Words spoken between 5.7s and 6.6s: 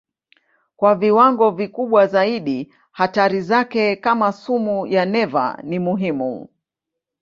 muhimu.